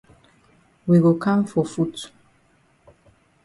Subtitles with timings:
[0.87, 2.11] We go kam for foot.